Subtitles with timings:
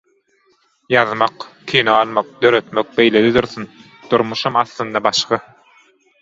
[0.93, 3.69] Ýazmak, kino almak, döretmek beýlede dursun,
[4.15, 5.41] durmuşam aslyndan başga.